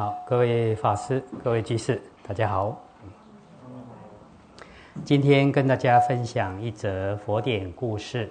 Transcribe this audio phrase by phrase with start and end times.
[0.00, 2.74] 好，各位法师、各位居士，大家好。
[5.04, 8.26] 今天跟大家分享一则佛典故事。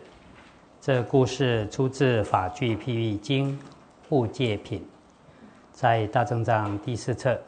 [0.82, 3.52] 这故事出自《法句譬喻经·
[4.10, 4.80] 护戒品》，
[5.72, 7.40] 在大正藏第四册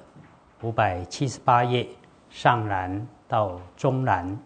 [0.62, 1.88] 五百七十八页
[2.30, 4.38] 上栏到中栏。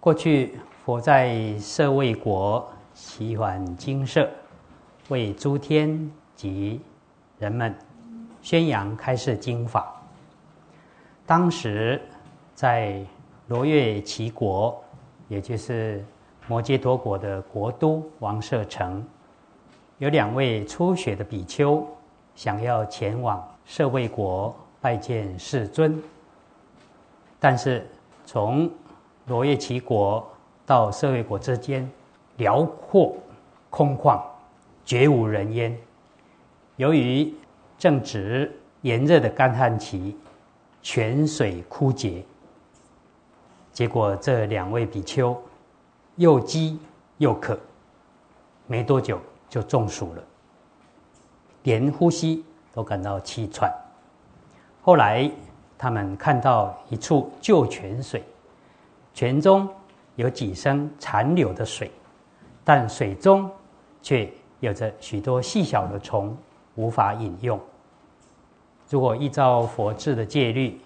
[0.00, 4.28] 过去佛在舍卫国齐桓精舍，
[5.10, 6.80] 为诸天及
[7.38, 7.74] 人们
[8.42, 9.94] 宣扬开示经法。
[11.26, 12.00] 当时
[12.54, 13.04] 在
[13.48, 14.82] 罗越齐国，
[15.28, 16.04] 也就是
[16.46, 19.04] 摩揭陀国的国都王舍城，
[19.98, 21.86] 有两位初学的比丘，
[22.34, 26.02] 想要前往舍卫国拜见世尊。
[27.38, 27.86] 但是
[28.24, 28.70] 从
[29.26, 30.26] 罗越齐国
[30.64, 31.88] 到舍卫国之间，
[32.38, 33.14] 辽阔
[33.70, 34.20] 空旷，
[34.84, 35.78] 绝无人烟。
[36.78, 37.34] 由于
[37.76, 40.16] 正值炎热的干旱期，
[40.80, 42.24] 泉水枯竭，
[43.72, 45.36] 结果这两位比丘
[46.14, 46.78] 又饥
[47.16, 47.58] 又渴，
[48.68, 50.22] 没多久就中暑了，
[51.64, 53.68] 连呼吸都感到气喘。
[54.80, 55.28] 后来
[55.76, 58.22] 他们看到一处旧泉水，
[59.12, 59.68] 泉中
[60.14, 61.90] 有几升残留的水，
[62.62, 63.50] 但水中
[64.00, 66.36] 却有着许多细小的虫。
[66.78, 67.60] 无法饮用。
[68.88, 70.80] 如果依照佛制的戒律，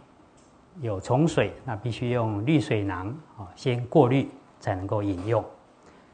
[0.81, 4.27] 有虫水，那必须用滤水囊啊，先过滤
[4.59, 5.45] 才能够饮用。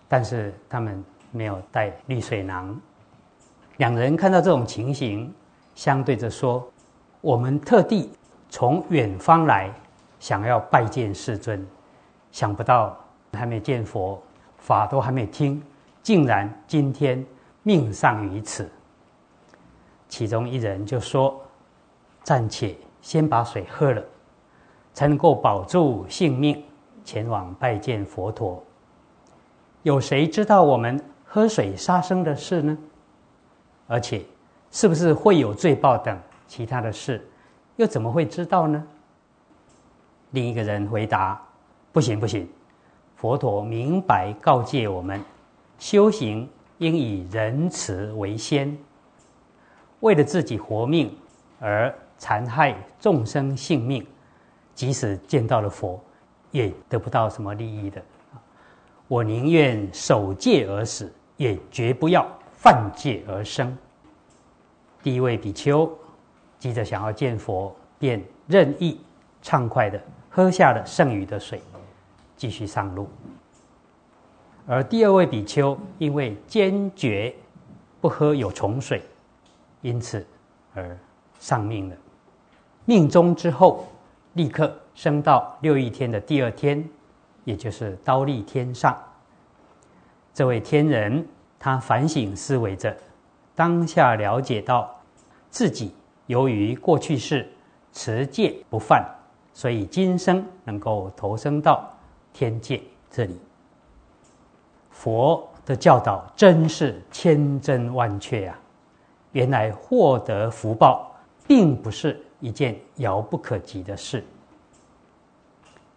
[0.08, 2.76] 但是他们没有带滤水囊。
[3.76, 5.32] 两人看到这种情形，
[5.76, 6.68] 相对着说
[7.22, 8.10] ：“我们特地
[8.48, 9.72] 从远方来，
[10.18, 11.64] 想要拜见世尊，
[12.32, 12.98] 想不到
[13.32, 14.20] 还没见佛，
[14.56, 15.62] 法都还没听，
[16.02, 17.24] 竟然今天
[17.62, 18.68] 命丧于此。”
[20.08, 21.40] 其中一人就说
[22.24, 24.02] ：“暂且先把水喝了，
[24.94, 26.64] 才能够保住性命，
[27.04, 28.62] 前往拜见佛陀。
[29.82, 32.76] 有谁知道我们喝水杀生的事呢？
[33.86, 34.24] 而且，
[34.70, 37.26] 是不是会有罪报等其他的事，
[37.76, 38.82] 又怎么会知道呢？”
[40.32, 41.40] 另一个人回答
[41.92, 42.48] ：“不行，不行！
[43.16, 45.22] 佛陀明白告诫我们，
[45.78, 48.76] 修行应以仁慈为先。”
[50.00, 51.16] 为了自己活命
[51.60, 54.06] 而残害众生性命，
[54.74, 56.00] 即使见到了佛，
[56.50, 58.00] 也得不到什么利益的。
[59.08, 63.76] 我宁愿守戒而死，也绝不要犯戒而生。
[65.02, 65.90] 第一位比丘
[66.58, 69.00] 急着想要见佛，便任意
[69.40, 71.60] 畅快的喝下了剩余的水，
[72.36, 73.08] 继续上路。
[74.66, 77.34] 而第二位比丘因为坚决
[78.00, 79.02] 不喝有虫水。
[79.80, 80.26] 因此
[80.74, 80.96] 而
[81.38, 81.96] 丧命了。
[82.84, 83.86] 命中之后，
[84.34, 86.88] 立刻升到六一天的第二天，
[87.44, 88.96] 也就是刀立天上。
[90.32, 91.26] 这位天人，
[91.58, 92.96] 他反省思维着，
[93.54, 94.94] 当下了解到
[95.50, 95.92] 自己
[96.26, 97.48] 由于过去世
[97.92, 99.04] 持戒不犯，
[99.52, 101.88] 所以今生能够投生到
[102.32, 103.38] 天界这里。
[104.90, 108.58] 佛的教导真是千真万确呀！
[109.38, 111.14] 原来获得福报，
[111.46, 114.24] 并不是一件遥不可及的事。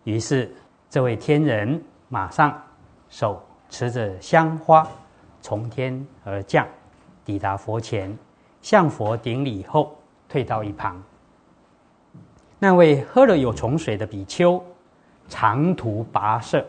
[0.03, 0.53] 于是，
[0.91, 2.62] 这位天人马上
[3.09, 4.88] 手持着香花，
[5.41, 6.68] 从天而降，
[7.25, 8.16] 抵达佛前，
[8.62, 9.97] 向佛顶礼后，
[10.30, 11.01] 退到一旁。
[12.59, 14.63] 那位喝了有虫水的比丘，
[15.28, 16.63] 长途跋涉，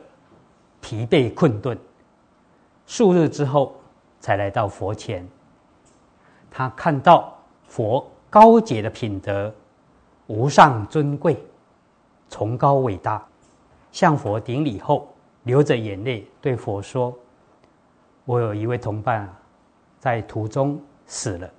[0.81, 1.79] 疲惫困顿，
[2.87, 3.77] 数日之后，
[4.21, 5.29] 才来到佛前。
[6.53, 7.35] 他看到
[7.67, 9.53] 佛高洁的品德，
[10.27, 11.43] 无上尊贵，
[12.29, 13.27] 崇高伟大，
[13.91, 15.09] 向佛顶礼后，
[15.45, 17.17] 流着眼泪对佛说
[18.27, 19.27] ：“我有一位同伴，
[19.99, 21.51] 在途中死了。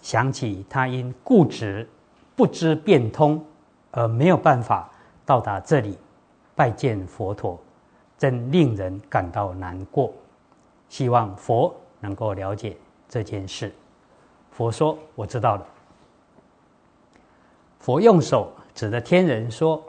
[0.00, 1.88] 想起他因固执
[2.36, 3.44] 不知变通，
[3.90, 4.88] 而没有办法
[5.26, 5.98] 到达这里
[6.54, 7.58] 拜见佛陀，
[8.16, 10.12] 真令人感到难过。
[10.88, 12.76] 希望佛能够了解
[13.08, 13.72] 这件事。”
[14.52, 15.66] 佛说：“我知道了。”
[17.80, 19.82] 佛用手指着天人说：“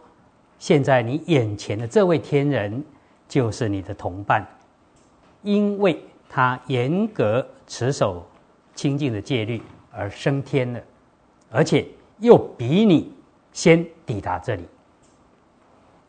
[0.58, 2.84] 现在你眼前的这位天人，
[3.28, 4.48] 就是你的同伴，
[5.42, 8.26] 因为他严格持守
[8.74, 9.62] 清净的戒律
[9.92, 10.82] 而升天了，
[11.52, 11.86] 而且
[12.20, 13.14] 又比你
[13.52, 14.64] 先抵达这里。”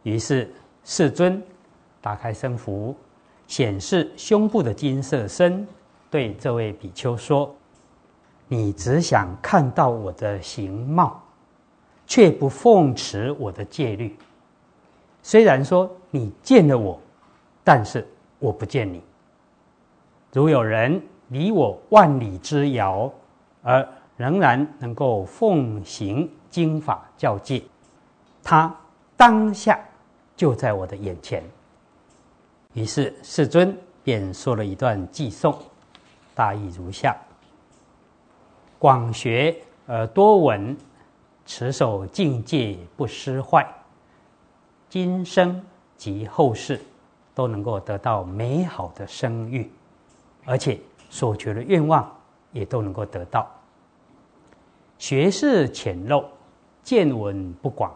[0.04, 0.50] 于是
[0.84, 1.42] 世尊
[2.00, 2.94] 打开僧服，
[3.48, 5.66] 显示胸部的金色身，
[6.08, 7.54] 对这位比丘说。
[8.49, 11.23] 你只想看到我的形貌，
[12.06, 14.17] 却不奉持我的戒律。
[15.23, 17.00] 虽然说你见了我，
[17.64, 18.06] 但是
[18.38, 19.02] 我不见你。
[20.32, 23.11] 如有人离我万里之遥，
[23.62, 27.62] 而仍然能够奉行经法教戒，
[28.43, 28.73] 他
[29.17, 29.79] 当下
[30.37, 31.43] 就在我的眼前。
[32.75, 35.56] 于是世尊便说了一段偈颂，
[36.35, 37.17] 大意如下。
[38.84, 40.76] 广学而多闻，
[41.46, 43.66] 持守境界不失坏。
[44.90, 45.64] 今生
[45.96, 46.78] 及后世
[47.34, 49.70] 都能够得到美好的声誉，
[50.44, 50.78] 而且
[51.08, 52.14] 所求的愿望
[52.52, 53.50] 也都能够得到。
[54.98, 56.22] 学识浅陋，
[56.82, 57.90] 见闻不广，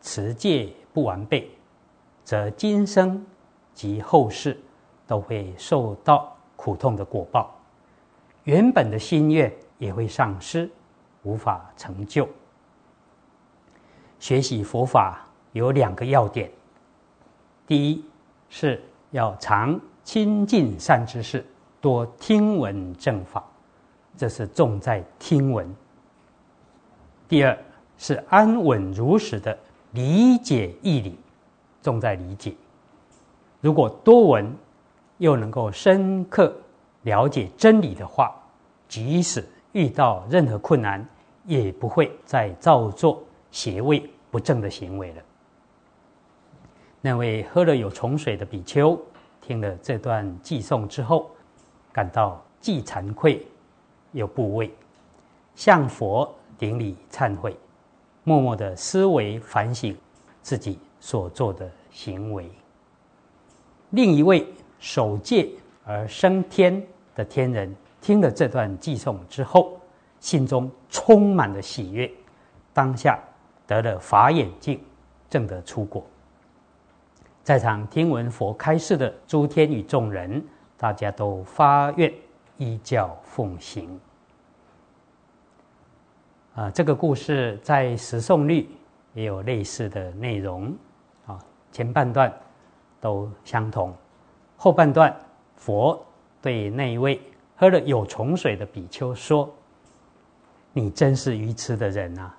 [0.00, 1.50] 持戒不完备，
[2.22, 3.26] 则今生
[3.74, 4.56] 及后世
[5.04, 7.52] 都会受到苦痛的果报，
[8.44, 9.52] 原本的心愿。
[9.78, 10.68] 也会丧失，
[11.22, 12.28] 无法成就。
[14.18, 16.50] 学习佛法有两个要点：
[17.66, 18.04] 第一
[18.48, 18.82] 是
[19.12, 21.44] 要常亲近善知识，
[21.80, 23.44] 多听闻正法，
[24.16, 25.66] 这是重在听闻；
[27.28, 27.56] 第二
[27.96, 29.56] 是安稳如实的
[29.92, 31.18] 理解义理，
[31.80, 32.54] 重在理解。
[33.60, 34.52] 如果多闻，
[35.18, 36.56] 又能够深刻
[37.02, 38.34] 了解真理的话，
[38.88, 39.44] 即使
[39.78, 41.06] 遇到任何困难，
[41.44, 43.22] 也不会再造作
[43.52, 45.22] 邪味不正的行为了。
[47.00, 49.00] 那位喝了有虫水的比丘，
[49.40, 51.30] 听了这段偈颂之后，
[51.92, 53.46] 感到既惭愧
[54.10, 54.68] 又不畏，
[55.54, 56.28] 向佛
[56.58, 57.56] 顶礼忏悔，
[58.24, 59.96] 默默的思维反省
[60.42, 62.50] 自己所做的行为。
[63.90, 64.44] 另一位
[64.80, 65.48] 守戒
[65.84, 66.84] 而升天
[67.14, 67.72] 的天人。
[68.00, 69.78] 听了这段寄送之后，
[70.20, 72.10] 心中充满了喜悦，
[72.72, 73.18] 当下
[73.66, 74.80] 得了法眼镜，
[75.28, 76.04] 证得出果。
[77.42, 80.44] 在场听闻佛开示的诸天与众人，
[80.76, 82.12] 大家都发愿
[82.56, 83.98] 依教奉行。
[86.54, 88.62] 啊，这个故事在《十颂律》
[89.14, 90.76] 也有类似的内容，
[91.26, 91.38] 啊，
[91.72, 92.32] 前半段
[93.00, 93.94] 都相同，
[94.56, 95.14] 后半段
[95.56, 96.04] 佛
[96.42, 97.20] 对那一位。
[97.58, 99.52] 喝了有虫水的比丘说
[100.72, 102.30] ：“你真是愚痴的人呐！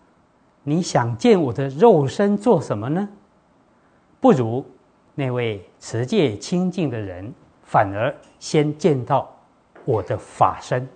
[0.63, 3.09] 你想见我的肉身做什么呢？
[4.21, 4.65] 不如
[5.15, 7.33] 那位持戒清净的人，
[7.63, 9.29] 反而先见到
[9.83, 10.87] 我的法身。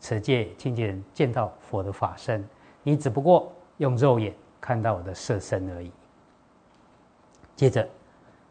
[0.00, 2.48] 持戒清净人见到佛的法身，
[2.84, 5.90] 你只不过用肉眼看到我的色身而已。”
[7.56, 7.88] 接着，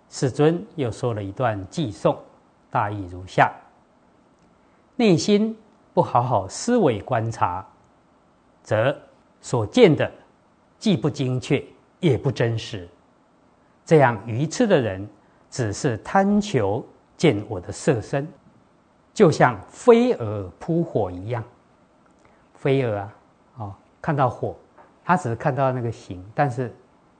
[0.10, 2.18] 世尊又说了一段偈颂，
[2.69, 3.54] 大意如下。
[4.97, 5.57] 内心
[5.94, 7.65] 不好好思维观察，
[8.63, 8.95] 则
[9.42, 10.09] 所见的
[10.80, 11.62] 既不精确
[12.00, 12.88] 也不真实。
[13.86, 15.07] 这样愚痴的人，
[15.50, 16.86] 只是贪求
[17.18, 18.25] 见我的色身，
[19.13, 21.44] 就像飞蛾扑火一样。
[22.53, 23.15] 飞蛾啊，
[23.57, 24.56] 哦，看到火，
[25.03, 26.74] 他只是看到那个形，但是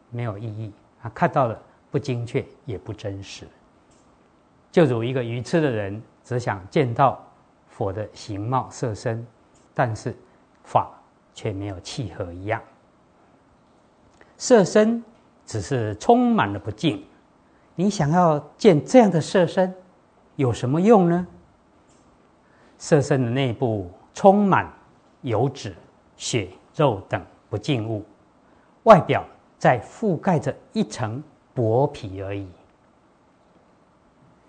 [0.10, 1.62] 没有意义啊，看到了
[1.92, 3.46] 不精确也不真实。
[4.72, 7.22] 就如一个愚痴的人，只想见到。
[7.76, 9.28] 佛的形貌色身，
[9.74, 10.16] 但是
[10.64, 10.90] 法
[11.34, 12.62] 却没有契合一样。
[14.38, 15.04] 色身
[15.46, 17.06] 只是充满了不净，
[17.76, 19.76] 你想要见这样的色身，
[20.38, 21.28] 有什么用呢？
[22.78, 24.72] 色身的内部充满
[25.24, 25.76] 油脂、
[26.16, 28.06] 血肉等不净物，
[28.84, 29.26] 外表
[29.58, 31.22] 在覆盖着一层
[31.54, 32.48] 薄皮而已。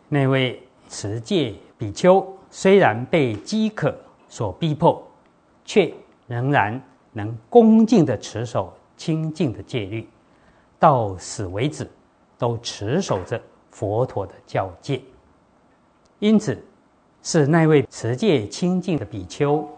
[0.08, 2.35] 那位持戒比丘。
[2.58, 3.94] 虽然被饥渴
[4.30, 5.06] 所逼迫，
[5.62, 5.92] 却
[6.26, 6.82] 仍然
[7.12, 10.08] 能恭敬的持守清净的戒律，
[10.78, 11.86] 到死为止
[12.38, 13.38] 都持守着
[13.70, 15.02] 佛陀的教戒。
[16.18, 16.58] 因此，
[17.22, 19.68] 是那位持戒清净的比丘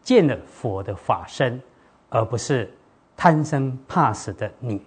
[0.00, 1.60] 见了佛的法身，
[2.10, 2.72] 而不是
[3.16, 4.80] 贪生怕死的你。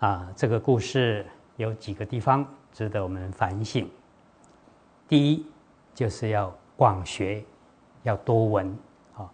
[0.00, 1.24] 啊，这个故事
[1.56, 3.88] 有几个地方值得我们反省。
[5.08, 5.46] 第一，
[5.94, 7.44] 就是要广学，
[8.02, 8.76] 要多闻，
[9.16, 9.30] 啊，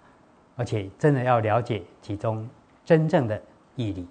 [0.56, 2.48] 而且真的要了解其中
[2.84, 3.40] 真正的
[3.76, 4.08] 义理，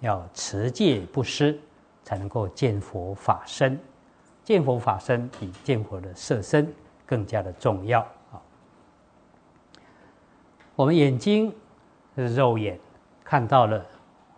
[0.00, 1.58] 要持戒不失，
[2.04, 3.78] 才能够见佛法身。
[4.44, 6.74] 见佛法身比见佛的色身
[7.06, 8.00] 更加的重要
[8.32, 8.42] 啊！
[10.74, 11.54] 我们眼睛
[12.16, 12.78] 是肉眼
[13.22, 13.86] 看到了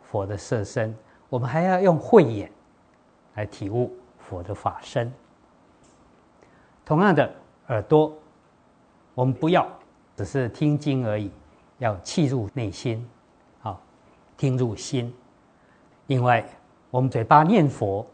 [0.03, 0.95] 佛的色身，
[1.31, 2.53] 我们还要用慧眼
[3.35, 5.11] 来体悟佛的法身。
[6.85, 7.35] 同样的，
[7.69, 8.13] 耳朵
[9.15, 9.67] 我们不要
[10.17, 11.31] 只是听经而已，
[11.79, 13.09] 要气入内心，
[13.61, 13.81] 好，
[14.37, 15.13] 听入心。
[16.09, 16.45] 另外，
[16.91, 18.07] 我们嘴巴念佛，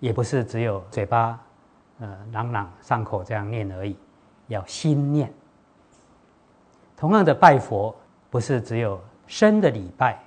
[0.00, 1.40] 也不是只有嘴巴，
[2.00, 3.96] 呃，朗朗上口这样念而已，
[4.48, 5.32] 要心念。
[6.96, 7.94] 同样的拜佛，
[8.28, 10.20] 不是只有身的礼拜，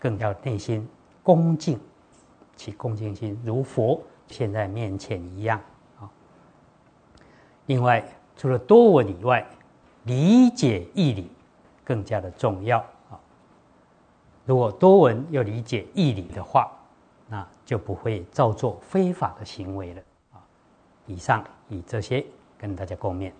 [0.00, 0.88] 更要内心
[1.22, 1.78] 恭敬，
[2.56, 5.60] 起恭敬心，如佛现在面前一样。
[7.66, 8.04] 另外，
[8.36, 9.46] 除了多闻以外，
[10.04, 11.30] 理解义理
[11.82, 12.78] 更加的重要
[13.10, 13.18] 啊。
[14.44, 16.70] 如果多闻又理解义理的话，
[17.28, 20.02] 那就不会造作非法的行为了
[20.34, 20.44] 啊。
[21.06, 22.24] 以上以这些
[22.58, 23.32] 跟大家共勉。